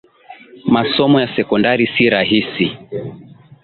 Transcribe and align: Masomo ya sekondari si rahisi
Masomo 0.73 1.17
ya 1.23 1.29
sekondari 1.35 1.85
si 1.97 2.03
rahisi 2.13 2.67